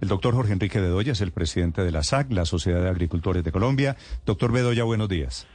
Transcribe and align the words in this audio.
El 0.00 0.08
doctor 0.08 0.34
Jorge 0.34 0.54
Enrique 0.54 0.80
Bedoya 0.80 1.12
es 1.12 1.20
el 1.20 1.30
presidente 1.30 1.84
de 1.84 1.92
la 1.92 2.02
SAC, 2.02 2.32
la 2.32 2.46
Sociedad 2.46 2.82
de 2.82 2.88
Agricultores 2.88 3.44
de 3.44 3.52
Colombia. 3.52 3.96
Doctor 4.24 4.50
Bedoya, 4.50 4.84
buenos 4.84 5.10
días. 5.10 5.46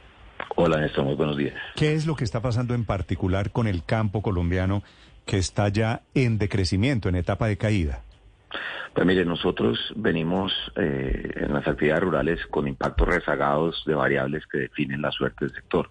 Hola, 0.54 0.78
Néstor, 0.78 1.04
muy 1.04 1.14
buenos 1.14 1.36
días. 1.36 1.54
¿Qué 1.74 1.94
es 1.94 2.06
lo 2.06 2.14
que 2.14 2.22
está 2.22 2.40
pasando 2.40 2.74
en 2.74 2.84
particular 2.84 3.50
con 3.50 3.66
el 3.66 3.84
campo 3.84 4.22
colombiano 4.22 4.84
que 5.24 5.38
está 5.38 5.68
ya 5.68 6.02
en 6.14 6.38
decrecimiento, 6.38 7.08
en 7.08 7.16
etapa 7.16 7.48
de 7.48 7.56
caída? 7.56 8.02
Pues 8.94 9.04
mire, 9.04 9.24
nosotros 9.24 9.92
venimos 9.96 10.52
eh, 10.76 11.28
en 11.34 11.52
las 11.52 11.66
actividades 11.66 12.04
rurales 12.04 12.46
con 12.46 12.68
impactos 12.68 13.08
rezagados 13.08 13.82
de 13.84 13.94
variables 13.94 14.44
que 14.46 14.58
definen 14.58 15.02
la 15.02 15.10
suerte 15.10 15.46
del 15.46 15.54
sector. 15.54 15.90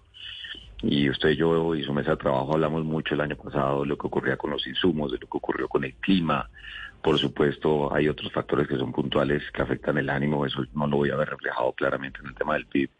Y 0.88 1.10
usted 1.10 1.30
y 1.30 1.36
yo 1.36 1.74
y 1.74 1.82
su 1.82 1.92
mesa 1.92 2.12
de 2.12 2.16
trabajo 2.16 2.54
hablamos 2.54 2.84
mucho 2.84 3.14
el 3.14 3.20
año 3.20 3.36
pasado 3.36 3.82
de 3.82 3.88
lo 3.88 3.98
que 3.98 4.06
ocurría 4.06 4.36
con 4.36 4.50
los 4.50 4.66
insumos, 4.66 5.10
de 5.10 5.18
lo 5.18 5.26
que 5.26 5.36
ocurrió 5.36 5.68
con 5.68 5.84
el 5.84 5.94
clima. 5.94 6.48
Por 7.02 7.18
supuesto, 7.18 7.92
hay 7.94 8.08
otros 8.08 8.32
factores 8.32 8.68
que 8.68 8.76
son 8.76 8.92
puntuales 8.92 9.42
que 9.52 9.62
afectan 9.62 9.98
el 9.98 10.10
ánimo, 10.10 10.46
eso 10.46 10.64
no 10.74 10.86
lo 10.86 10.98
voy 10.98 11.10
a 11.10 11.16
ver 11.16 11.28
reflejado 11.28 11.72
claramente 11.72 12.20
en 12.20 12.28
el 12.28 12.34
tema 12.34 12.54
del 12.54 12.66
PIB, 12.66 12.90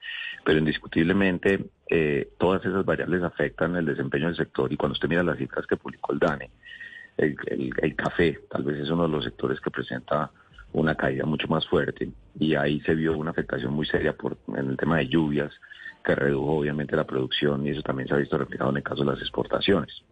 pero 0.44 0.58
indiscutiblemente 0.58 1.64
eh, 1.88 2.28
todas 2.38 2.64
esas 2.64 2.84
variables 2.84 3.22
afectan 3.22 3.76
el 3.76 3.86
desempeño 3.86 4.26
del 4.26 4.36
sector 4.36 4.72
y 4.72 4.76
cuando 4.76 4.92
usted 4.94 5.08
mira 5.08 5.22
las 5.22 5.38
cifras 5.38 5.66
que 5.66 5.76
publicó 5.76 6.12
el 6.12 6.18
DANE, 6.18 6.50
el, 7.16 7.96
café 7.96 8.40
tal 8.50 8.62
vez 8.64 8.78
es 8.78 8.90
uno 8.90 9.04
de 9.04 9.08
los 9.08 9.24
sectores 9.24 9.60
que 9.60 9.70
presenta 9.70 10.30
una 10.76 10.94
caída 10.94 11.24
mucho 11.24 11.48
más 11.48 11.66
fuerte 11.66 12.10
y 12.38 12.54
ahí 12.54 12.80
se 12.82 12.94
vio 12.94 13.16
una 13.16 13.30
afectación 13.30 13.72
muy 13.72 13.86
seria 13.86 14.12
por, 14.12 14.36
en 14.48 14.70
el 14.70 14.76
tema 14.76 14.98
de 14.98 15.08
lluvias 15.08 15.50
que 16.04 16.14
redujo 16.14 16.58
obviamente 16.58 16.94
la 16.94 17.04
producción 17.04 17.66
y 17.66 17.70
eso 17.70 17.82
también 17.82 18.08
se 18.08 18.14
ha 18.14 18.18
visto 18.18 18.36
reflejado 18.36 18.70
en 18.70 18.76
el 18.76 18.82
caso 18.82 19.02
de 19.02 19.10
las 19.10 19.20
exportaciones. 19.20 20.04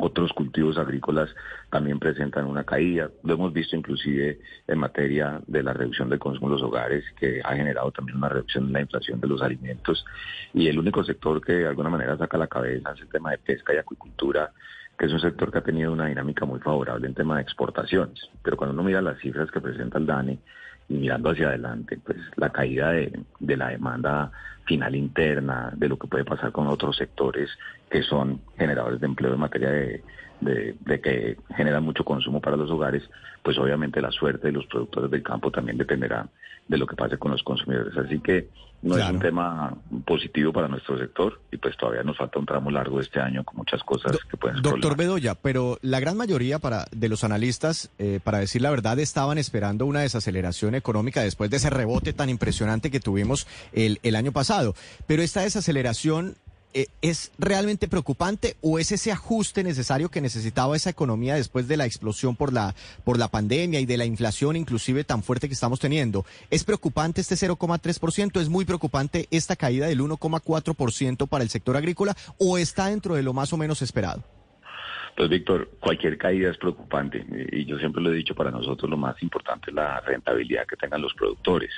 Otros 0.00 0.32
cultivos 0.32 0.78
agrícolas 0.78 1.28
también 1.70 1.98
presentan 1.98 2.46
una 2.46 2.62
caída. 2.62 3.10
Lo 3.24 3.34
hemos 3.34 3.52
visto 3.52 3.74
inclusive 3.74 4.38
en 4.68 4.78
materia 4.78 5.40
de 5.48 5.64
la 5.64 5.72
reducción 5.72 6.08
del 6.08 6.20
consumo 6.20 6.46
en 6.46 6.52
los 6.52 6.62
hogares, 6.62 7.04
que 7.18 7.40
ha 7.42 7.56
generado 7.56 7.90
también 7.90 8.18
una 8.18 8.28
reducción 8.28 8.68
en 8.68 8.74
la 8.74 8.80
inflación 8.82 9.20
de 9.20 9.26
los 9.26 9.42
alimentos. 9.42 10.06
Y 10.54 10.68
el 10.68 10.78
único 10.78 11.02
sector 11.02 11.44
que 11.44 11.54
de 11.54 11.66
alguna 11.66 11.90
manera 11.90 12.16
saca 12.16 12.38
la 12.38 12.46
cabeza 12.46 12.92
es 12.92 13.00
el 13.00 13.08
tema 13.08 13.32
de 13.32 13.38
pesca 13.38 13.74
y 13.74 13.78
acuicultura, 13.78 14.52
que 14.98 15.06
es 15.06 15.12
un 15.12 15.20
sector 15.20 15.52
que 15.52 15.58
ha 15.58 15.62
tenido 15.62 15.92
una 15.92 16.06
dinámica 16.06 16.44
muy 16.44 16.58
favorable 16.58 17.06
en 17.06 17.14
tema 17.14 17.36
de 17.36 17.42
exportaciones. 17.42 18.18
Pero 18.42 18.56
cuando 18.56 18.74
uno 18.74 18.82
mira 18.82 19.00
las 19.00 19.18
cifras 19.18 19.50
que 19.50 19.60
presenta 19.60 19.98
el 19.98 20.06
DANE 20.06 20.38
y 20.88 20.94
mirando 20.94 21.30
hacia 21.30 21.48
adelante, 21.48 21.98
pues 22.04 22.18
la 22.36 22.50
caída 22.50 22.90
de, 22.90 23.20
de 23.38 23.56
la 23.56 23.68
demanda 23.68 24.32
final 24.68 24.94
interna, 24.94 25.72
de 25.74 25.88
lo 25.88 25.98
que 25.98 26.06
puede 26.06 26.24
pasar 26.24 26.52
con 26.52 26.68
otros 26.68 26.96
sectores 26.96 27.50
que 27.90 28.02
son 28.02 28.42
generadores 28.58 29.00
de 29.00 29.06
empleo 29.06 29.32
en 29.32 29.40
materia 29.40 29.70
de, 29.70 30.02
de, 30.40 31.00
que 31.00 31.36
generan 31.56 31.82
mucho 31.82 32.04
consumo 32.04 32.40
para 32.40 32.56
los 32.56 32.70
hogares, 32.70 33.02
pues 33.42 33.58
obviamente 33.58 34.00
la 34.00 34.10
suerte 34.10 34.48
de 34.48 34.52
los 34.52 34.66
productores 34.66 35.10
del 35.10 35.22
campo 35.22 35.50
también 35.50 35.78
dependerá 35.78 36.28
de 36.68 36.76
lo 36.76 36.86
que 36.86 36.96
pase 36.96 37.16
con 37.16 37.32
los 37.32 37.42
consumidores. 37.42 37.96
Así 37.96 38.20
que 38.20 38.48
no 38.82 38.96
es 38.96 39.10
un 39.10 39.18
tema 39.18 39.76
positivo 40.04 40.52
para 40.52 40.68
nuestro 40.68 40.98
sector 40.98 41.40
y 41.50 41.56
pues 41.56 41.76
todavía 41.76 42.04
nos 42.04 42.16
falta 42.16 42.38
un 42.38 42.46
tramo 42.46 42.70
largo 42.70 43.00
este 43.00 43.18
año 43.20 43.42
con 43.42 43.56
muchas 43.56 43.82
cosas 43.82 44.16
que 44.30 44.36
pueden 44.36 44.62
Doctor 44.62 44.96
Bedoya, 44.96 45.34
pero 45.34 45.78
la 45.82 45.98
gran 45.98 46.16
mayoría 46.16 46.60
para, 46.60 46.86
de 46.92 47.08
los 47.08 47.24
analistas, 47.24 47.90
eh, 47.98 48.20
para 48.22 48.38
decir 48.38 48.62
la 48.62 48.70
verdad, 48.70 48.98
estaban 49.00 49.38
esperando 49.38 49.84
una 49.84 50.00
desaceleración 50.00 50.76
económica 50.76 51.22
después 51.22 51.50
de 51.50 51.56
ese 51.56 51.70
rebote 51.70 52.12
tan 52.12 52.28
impresionante 52.28 52.90
que 52.90 53.00
tuvimos 53.00 53.48
el, 53.72 53.98
el 54.02 54.14
año 54.14 54.30
pasado. 54.30 54.57
Pero 55.06 55.22
esta 55.22 55.42
desaceleración 55.42 56.36
eh, 56.74 56.86
¿es 57.00 57.32
realmente 57.38 57.88
preocupante 57.88 58.56
o 58.60 58.78
es 58.78 58.92
ese 58.92 59.10
ajuste 59.10 59.64
necesario 59.64 60.10
que 60.10 60.20
necesitaba 60.20 60.76
esa 60.76 60.90
economía 60.90 61.34
después 61.34 61.66
de 61.66 61.78
la 61.78 61.86
explosión 61.86 62.36
por 62.36 62.52
la, 62.52 62.74
por 63.04 63.18
la 63.18 63.28
pandemia 63.28 63.80
y 63.80 63.86
de 63.86 63.96
la 63.96 64.04
inflación 64.04 64.54
inclusive 64.54 65.02
tan 65.02 65.22
fuerte 65.22 65.48
que 65.48 65.54
estamos 65.54 65.80
teniendo? 65.80 66.26
¿Es 66.50 66.64
preocupante 66.64 67.22
este 67.22 67.36
0,3%? 67.36 68.38
¿Es 68.40 68.50
muy 68.50 68.66
preocupante 68.66 69.28
esta 69.30 69.56
caída 69.56 69.86
del 69.86 70.00
1,4% 70.00 71.26
para 71.26 71.42
el 71.42 71.48
sector 71.48 71.76
agrícola 71.76 72.14
o 72.38 72.58
está 72.58 72.88
dentro 72.88 73.14
de 73.14 73.22
lo 73.22 73.32
más 73.32 73.52
o 73.54 73.56
menos 73.56 73.80
esperado? 73.80 74.22
Pues 75.16 75.30
Víctor, 75.30 75.70
cualquier 75.80 76.18
caída 76.18 76.50
es 76.50 76.58
preocupante 76.58 77.24
y 77.50 77.64
yo 77.64 77.78
siempre 77.78 78.02
lo 78.02 78.12
he 78.12 78.16
dicho, 78.16 78.34
para 78.34 78.50
nosotros 78.50 78.88
lo 78.90 78.98
más 78.98 79.20
importante 79.22 79.70
es 79.70 79.74
la 79.74 80.00
rentabilidad 80.00 80.66
que 80.66 80.76
tengan 80.76 81.00
los 81.00 81.14
productores. 81.14 81.72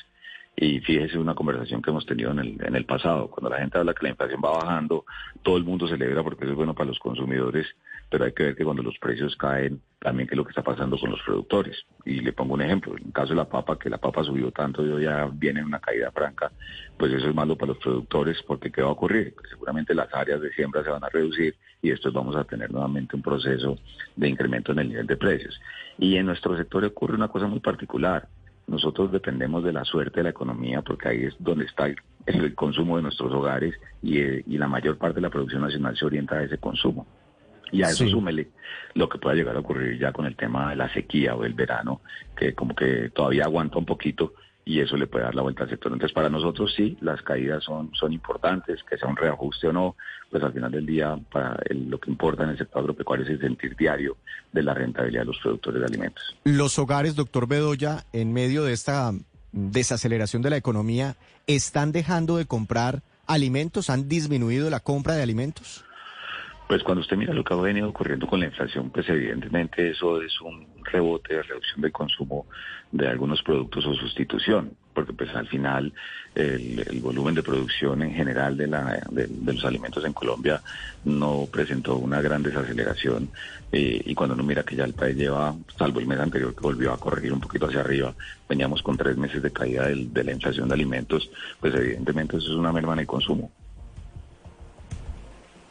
Y 0.61 0.79
fíjese 0.81 1.19
una 1.19 1.35
conversación 1.35 1.81
que 1.81 1.89
hemos 1.89 2.05
tenido 2.05 2.33
en 2.33 2.39
el, 2.39 2.59
en 2.63 2.77
el 2.77 2.85
pasado, 2.85 3.31
cuando 3.31 3.49
la 3.49 3.63
gente 3.63 3.79
habla 3.79 3.95
que 3.95 4.03
la 4.03 4.11
inflación 4.11 4.43
va 4.45 4.59
bajando, 4.59 5.07
todo 5.43 5.57
el 5.57 5.65
mundo 5.65 5.89
celebra 5.89 6.23
porque 6.23 6.45
eso 6.45 6.51
es 6.51 6.57
bueno 6.57 6.75
para 6.75 6.89
los 6.89 6.99
consumidores, 6.99 7.67
pero 8.11 8.27
hay 8.27 8.33
que 8.33 8.43
ver 8.43 8.57
que 8.57 8.65
cuando 8.65 8.83
los 8.83 8.99
precios 8.99 9.35
caen, 9.37 9.81
también 9.99 10.29
qué 10.29 10.35
es 10.35 10.37
lo 10.37 10.45
que 10.45 10.51
está 10.51 10.63
pasando 10.63 10.99
con 10.99 11.13
los 11.13 11.23
productores. 11.23 11.83
Y 12.05 12.21
le 12.21 12.35
pongo 12.35 12.53
un 12.53 12.61
ejemplo, 12.61 12.95
en 12.95 13.07
el 13.07 13.13
caso 13.15 13.31
de 13.31 13.37
la 13.37 13.49
papa, 13.49 13.79
que 13.79 13.89
la 13.89 13.97
papa 13.97 14.23
subió 14.23 14.51
tanto 14.51 14.85
y 14.85 14.91
hoy 14.91 15.05
ya 15.05 15.31
viene 15.33 15.61
en 15.61 15.67
una 15.67 15.81
caída 15.81 16.11
franca, 16.11 16.53
pues 16.99 17.11
eso 17.11 17.27
es 17.27 17.35
malo 17.35 17.57
para 17.57 17.73
los 17.73 17.79
productores 17.79 18.37
porque 18.47 18.71
¿qué 18.71 18.83
va 18.83 18.89
a 18.89 18.93
ocurrir? 18.93 19.35
seguramente 19.49 19.95
las 19.95 20.13
áreas 20.13 20.43
de 20.43 20.53
siembra 20.53 20.85
se 20.85 20.91
van 20.91 21.03
a 21.03 21.09
reducir 21.09 21.55
y 21.81 21.91
esto 21.91 22.13
vamos 22.13 22.37
a 22.37 22.45
tener 22.45 22.71
nuevamente 22.71 23.17
un 23.17 23.23
proceso 23.23 23.79
de 24.15 24.29
incremento 24.29 24.73
en 24.73 24.81
el 24.81 24.89
nivel 24.91 25.07
de 25.07 25.17
precios. 25.17 25.59
Y 25.99 26.17
en 26.17 26.27
nuestro 26.27 26.55
sector 26.55 26.85
ocurre 26.85 27.15
una 27.15 27.29
cosa 27.29 27.47
muy 27.47 27.61
particular 27.61 28.29
nosotros 28.71 29.11
dependemos 29.11 29.65
de 29.65 29.73
la 29.73 29.85
suerte 29.85 30.21
de 30.21 30.25
la 30.25 30.31
economía 30.31 30.81
porque 30.83 31.09
ahí 31.09 31.25
es 31.25 31.35
donde 31.41 31.65
está 31.65 31.87
el, 32.27 32.55
consumo 32.55 32.97
de 32.97 33.03
nuestros 33.03 33.33
hogares 33.33 33.75
eh, 34.05 34.45
y, 34.47 34.59
la 34.59 34.69
mayor 34.69 34.97
parte 34.97 35.17
de 35.17 35.23
la 35.23 35.31
producción 35.31 35.63
nacional 35.63 35.97
se 35.97 36.05
orienta 36.05 36.37
a 36.37 36.45
ese 36.45 36.57
consumo. 36.59 37.05
Y 37.73 37.83
a 37.83 37.89
eso 37.89 38.07
súmele 38.07 38.49
lo 38.95 39.09
que 39.09 39.19
pueda 39.19 39.35
llegar 39.35 39.57
a 39.57 39.61
ocurrir 39.61 39.99
ya 39.99 40.13
con 40.13 40.27
el 40.27 40.37
tema 40.37 40.71
de 40.71 40.77
la 40.77 40.93
sequía 40.93 41.35
o 41.35 41.43
del 41.43 41.55
verano, 41.55 42.01
que 42.37 42.55
como 42.55 42.75
que 42.75 43.11
todavía 43.11 43.45
aguanta 43.45 43.79
un 43.79 43.87
poquito 43.87 44.35
y 44.65 44.81
eso 44.81 44.97
le 44.97 45.07
puede 45.07 45.25
dar 45.25 45.35
la 45.35 45.43
vuelta 45.43 45.65
al 45.65 45.71
sector. 45.71 45.93
Entonces, 45.93 46.15
para 46.15 46.29
nosotros 46.29 46.73
sí, 46.77 46.97
las 47.01 47.23
caídas 47.23 47.65
son, 47.65 47.91
son 47.95 48.13
importantes, 48.13 48.83
que 48.89 48.97
sea 48.97 49.09
un 49.09 49.17
reajuste 49.17 49.69
o 49.69 49.73
no, 49.73 49.97
pues 50.31 50.43
al 50.43 50.53
final 50.53 50.71
del 50.71 50.87
día, 50.87 51.19
para 51.31 51.57
lo 51.71 51.99
que 51.99 52.11
importa 52.11 52.45
en 52.45 52.51
el 52.51 52.59
sector 52.59 52.81
agropecuario 52.81 53.25
es 53.25 53.31
el 53.31 53.41
sentir 53.41 53.77
diario 53.77 54.17
de 54.53 54.63
la 54.63 54.75
rentabilidad 54.75 55.23
de 55.23 55.27
los 55.27 55.39
productores 55.39 55.81
de 55.81 55.87
alimentos. 55.87 56.37
Los 56.45 56.79
hogares, 56.79 57.17
doctor 57.17 57.49
Bedoya, 57.49 58.05
en 58.13 58.33
medio 58.33 58.65
de 58.65 58.73
esta 58.73 59.13
desaceleración 59.53 60.43
de 60.43 60.51
la 60.51 60.57
economía, 60.57 61.17
¿están 61.47 61.93
dejando 61.93 62.37
de 62.37 62.47
comprar 62.47 63.03
alimentos? 63.27 63.91
¿Han 63.91 64.09
disminuido 64.09 64.71
la 64.71 64.81
compra 64.81 65.15
de 65.15 65.23
alimentos? 65.23 65.85
Pues 66.69 66.85
cuando 66.85 67.01
usted 67.01 67.17
mira 67.17 67.35
lo 67.35 67.43
que 67.43 67.53
ha 67.53 67.57
venido 67.57 67.89
ocurriendo 67.89 68.29
con 68.29 68.39
la 68.39 68.47
inflación, 68.47 68.91
pues 68.91 69.09
evidentemente 69.09 69.91
eso 69.91 70.23
es 70.23 70.41
un 70.41 70.65
rebote 70.91 71.35
de 71.35 71.43
reducción 71.43 71.81
del 71.81 71.93
consumo 71.93 72.47
de 72.93 73.09
algunos 73.09 73.43
productos 73.43 73.87
o 73.87 73.95
sustitución, 73.95 74.73
porque 74.93 75.13
pues 75.13 75.35
al 75.35 75.47
final 75.47 75.93
el, 76.35 77.01
volumen 77.01 77.35
de 77.35 77.43
producción 77.43 78.03
en 78.03 78.13
general 78.13 78.57
de, 78.57 78.67
la, 78.67 79.03
de, 79.11 79.29
los 79.45 79.65
alimentos 79.65 80.05
en 80.05 80.13
Colombia 80.13 80.61
no 81.05 81.49
presentó 81.51 81.97
una 81.97 82.21
gran 82.21 82.43
desaceleración 82.43 83.31
eh, 83.73 84.03
y 84.05 84.15
cuando 84.15 84.35
uno 84.35 84.45
mira 84.45 84.65
que 84.65 84.77
ya 84.77 84.85
el 84.85 84.95
país 84.95 85.17
lleva, 85.17 85.55
salvo 85.79 86.01
el 86.01 86.07
mes 86.07 86.19
anterior 86.19 86.55
que 86.55 86.61
volvió 86.61 86.93
a 86.93 86.99
corregir 86.99 87.33
un 87.33 87.41
poquito 87.41 87.67
hacia 87.67 87.81
arriba, 87.81 88.15
veníamos 88.49 88.83
con 88.83 88.97
tres 88.97 89.17
meses 89.17 89.43
de 89.43 89.53
caída 89.53 89.87
de 89.89 90.25
la 90.25 90.33
inflación 90.33 90.69
de 90.69 90.75
alimentos, 90.75 91.31
pues 91.61 91.75
evidentemente 91.75 92.37
eso 92.37 92.49
es 92.49 92.57
una 92.57 92.73
merma 92.73 92.95
en 92.95 93.01
el 93.01 93.07
consumo. 93.07 93.51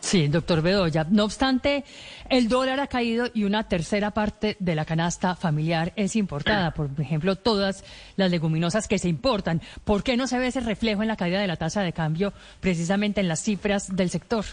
Sí, 0.10 0.28
doctor 0.28 0.64
Bedoya. 0.64 1.06
No 1.08 1.24
obstante, 1.24 1.84
el 2.32 2.50
dólar 2.50 2.80
ha 2.80 2.88
caído 2.88 3.28
y 3.32 3.44
una 3.44 3.68
tercera 3.68 4.10
parte 4.10 4.58
de 4.60 4.74
la 4.74 4.84
canasta 4.84 5.36
familiar 5.36 5.94
es 5.96 6.16
importada. 6.16 6.72
Por 6.72 6.90
ejemplo, 6.98 7.36
todas 7.36 7.86
las 8.16 8.32
leguminosas 8.32 8.88
que 8.88 8.98
se 8.98 9.08
importan. 9.08 9.62
¿Por 9.84 10.02
qué 10.02 10.18
no 10.18 10.26
se 10.26 10.40
ve 10.40 10.48
ese 10.48 10.62
reflejo 10.62 11.04
en 11.04 11.10
la 11.10 11.16
caída 11.16 11.40
de 11.40 11.46
la 11.46 11.58
tasa 11.58 11.84
de 11.84 11.94
cambio 11.94 12.34
precisamente 12.60 13.22
en 13.22 13.28
las 13.28 13.44
cifras 13.44 13.96
del 13.96 14.10
sector? 14.10 14.46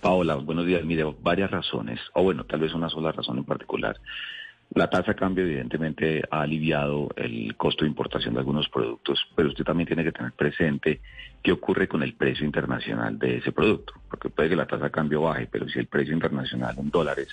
Paola, 0.00 0.34
buenos 0.34 0.66
días. 0.66 0.84
Mire, 0.84 1.04
varias 1.22 1.52
razones, 1.52 2.00
o 2.14 2.24
bueno, 2.24 2.42
tal 2.42 2.58
vez 2.58 2.74
una 2.74 2.90
sola 2.90 3.12
razón 3.12 3.38
en 3.38 3.44
particular. 3.44 4.00
La 4.74 4.90
tasa 4.90 5.12
de 5.12 5.18
cambio 5.18 5.44
evidentemente 5.44 6.22
ha 6.30 6.42
aliviado 6.42 7.08
el 7.16 7.56
costo 7.56 7.84
de 7.84 7.90
importación 7.90 8.34
de 8.34 8.40
algunos 8.40 8.68
productos, 8.68 9.26
pero 9.34 9.48
usted 9.48 9.64
también 9.64 9.86
tiene 9.86 10.04
que 10.04 10.12
tener 10.12 10.32
presente 10.32 11.00
qué 11.42 11.52
ocurre 11.52 11.88
con 11.88 12.02
el 12.02 12.14
precio 12.14 12.44
internacional 12.44 13.18
de 13.18 13.38
ese 13.38 13.50
producto, 13.50 13.94
porque 14.10 14.28
puede 14.28 14.50
que 14.50 14.56
la 14.56 14.66
tasa 14.66 14.84
de 14.84 14.90
cambio 14.90 15.22
baje, 15.22 15.48
pero 15.50 15.68
si 15.68 15.78
el 15.78 15.86
precio 15.86 16.12
internacional 16.12 16.76
en 16.78 16.90
dólares 16.90 17.28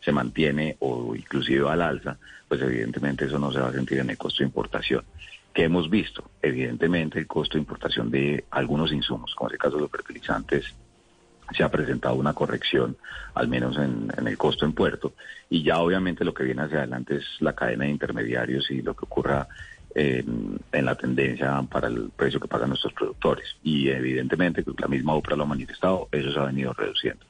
se 0.00 0.12
mantiene 0.12 0.76
o 0.80 1.14
inclusive 1.14 1.68
al 1.68 1.82
alza, 1.82 2.16
pues 2.48 2.62
evidentemente 2.62 3.26
eso 3.26 3.38
no 3.38 3.52
se 3.52 3.60
va 3.60 3.68
a 3.68 3.72
sentir 3.72 3.98
en 3.98 4.08
el 4.08 4.16
costo 4.16 4.38
de 4.38 4.46
importación. 4.46 5.04
¿Qué 5.52 5.64
hemos 5.64 5.90
visto? 5.90 6.30
Evidentemente 6.40 7.18
el 7.18 7.26
costo 7.26 7.54
de 7.54 7.60
importación 7.60 8.10
de 8.10 8.44
algunos 8.50 8.92
insumos, 8.92 9.34
como 9.34 9.48
es 9.50 9.54
el 9.54 9.60
caso 9.60 9.76
de 9.76 9.82
los 9.82 9.90
fertilizantes, 9.90 10.74
se 11.56 11.62
ha 11.62 11.70
presentado 11.70 12.14
una 12.14 12.34
corrección, 12.34 12.96
al 13.34 13.48
menos 13.48 13.76
en, 13.78 14.12
el 14.26 14.38
costo 14.38 14.64
en 14.64 14.72
puerto, 14.72 15.14
y 15.48 15.62
ya 15.62 15.78
obviamente 15.78 16.24
lo 16.24 16.34
que 16.34 16.44
viene 16.44 16.62
hacia 16.62 16.78
adelante 16.78 17.16
es 17.16 17.24
la 17.40 17.54
cadena 17.54 17.84
de 17.84 17.90
intermediarios 17.90 18.70
y 18.70 18.82
lo 18.82 18.94
que 18.94 19.04
ocurra 19.04 19.48
en, 19.94 20.58
la 20.72 20.94
tendencia 20.94 21.62
para 21.70 21.88
el 21.88 22.10
precio 22.14 22.40
que 22.40 22.48
pagan 22.48 22.68
nuestros 22.70 22.92
productores. 22.92 23.56
Y 23.62 23.88
evidentemente, 23.88 24.62
que 24.62 24.72
la 24.78 24.88
misma 24.88 25.14
OPRA 25.14 25.36
lo 25.36 25.44
ha 25.44 25.46
manifestado, 25.46 26.08
eso 26.12 26.32
se 26.32 26.38
ha 26.38 26.44
venido 26.44 26.72
reduciendo. 26.72 27.24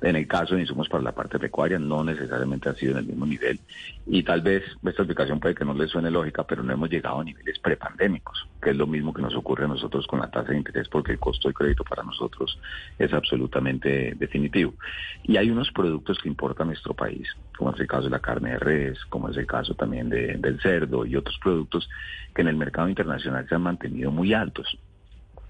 En 0.00 0.14
el 0.14 0.28
caso 0.28 0.54
de 0.54 0.60
insumos 0.60 0.88
para 0.88 1.02
la 1.02 1.12
parte 1.12 1.38
pecuaria, 1.38 1.78
no 1.78 2.04
necesariamente 2.04 2.68
ha 2.68 2.74
sido 2.74 2.92
en 2.92 2.98
el 2.98 3.06
mismo 3.06 3.26
nivel. 3.26 3.58
Y 4.06 4.22
tal 4.22 4.42
vez 4.42 4.62
esta 4.76 5.02
explicación 5.02 5.40
puede 5.40 5.56
que 5.56 5.64
no 5.64 5.74
le 5.74 5.88
suene 5.88 6.10
lógica, 6.10 6.44
pero 6.44 6.62
no 6.62 6.72
hemos 6.72 6.88
llegado 6.88 7.20
a 7.20 7.24
niveles 7.24 7.58
prepandémicos, 7.58 8.37
que 8.60 8.70
es 8.70 8.76
lo 8.76 8.86
mismo 8.86 9.12
que 9.12 9.22
nos 9.22 9.34
ocurre 9.36 9.64
a 9.64 9.68
nosotros 9.68 10.06
con 10.06 10.20
la 10.20 10.30
tasa 10.30 10.50
de 10.50 10.58
interés, 10.58 10.88
porque 10.88 11.12
el 11.12 11.18
costo 11.18 11.48
de 11.48 11.54
crédito 11.54 11.84
para 11.84 12.02
nosotros 12.02 12.58
es 12.98 13.12
absolutamente 13.12 14.14
definitivo. 14.16 14.74
Y 15.22 15.36
hay 15.36 15.50
unos 15.50 15.70
productos 15.70 16.18
que 16.18 16.28
importa 16.28 16.64
nuestro 16.64 16.94
país, 16.94 17.28
como 17.56 17.72
es 17.72 17.80
el 17.80 17.86
caso 17.86 18.04
de 18.04 18.10
la 18.10 18.20
carne 18.20 18.50
de 18.50 18.58
res, 18.58 18.98
como 19.06 19.28
es 19.28 19.36
el 19.36 19.46
caso 19.46 19.74
también 19.74 20.08
del 20.08 20.60
cerdo 20.60 21.06
y 21.06 21.16
otros 21.16 21.38
productos 21.38 21.88
que 22.34 22.42
en 22.42 22.48
el 22.48 22.56
mercado 22.56 22.88
internacional 22.88 23.46
se 23.48 23.54
han 23.54 23.62
mantenido 23.62 24.10
muy 24.10 24.34
altos. 24.34 24.78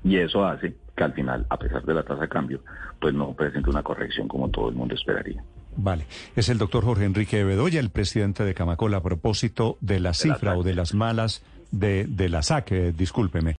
Y 0.04 0.16
eso 0.16 0.44
hace 0.44 0.76
que 0.96 1.04
al 1.04 1.12
final, 1.12 1.46
a 1.48 1.58
pesar 1.58 1.84
de 1.84 1.94
la 1.94 2.02
tasa 2.02 2.22
de 2.22 2.28
cambio, 2.28 2.60
pues 3.00 3.14
no 3.14 3.32
presente 3.32 3.70
una 3.70 3.82
corrección 3.82 4.28
como 4.28 4.48
todo 4.48 4.68
el 4.68 4.74
mundo 4.74 4.94
esperaría. 4.94 5.42
Vale, 5.76 6.06
es 6.34 6.48
el 6.48 6.58
doctor 6.58 6.84
Jorge 6.84 7.04
Enrique 7.04 7.44
Bedoya, 7.44 7.78
el 7.78 7.90
presidente 7.90 8.44
de 8.44 8.54
Camacol, 8.54 8.94
a 8.94 9.02
propósito 9.02 9.78
de 9.80 10.00
la 10.00 10.12
cifra 10.12 10.56
o 10.56 10.62
de 10.62 10.74
las 10.74 10.92
malas 10.92 11.42
de, 11.70 12.06
de 12.06 12.28
la 12.28 12.42
SAC, 12.42 12.72
discúlpeme. 12.94 13.56